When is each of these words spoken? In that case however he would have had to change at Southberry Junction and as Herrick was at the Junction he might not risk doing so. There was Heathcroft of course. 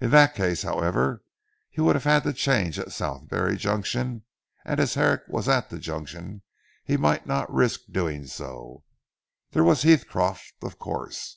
In 0.00 0.10
that 0.10 0.34
case 0.34 0.64
however 0.64 1.22
he 1.70 1.80
would 1.80 1.94
have 1.94 2.02
had 2.02 2.24
to 2.24 2.32
change 2.32 2.80
at 2.80 2.90
Southberry 2.90 3.56
Junction 3.56 4.24
and 4.64 4.80
as 4.80 4.94
Herrick 4.94 5.22
was 5.28 5.48
at 5.48 5.70
the 5.70 5.78
Junction 5.78 6.42
he 6.82 6.96
might 6.96 7.28
not 7.28 7.48
risk 7.48 7.82
doing 7.88 8.26
so. 8.26 8.82
There 9.52 9.62
was 9.62 9.84
Heathcroft 9.84 10.54
of 10.64 10.80
course. 10.80 11.36